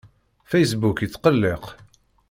[0.51, 1.65] Facebook yettqelliq.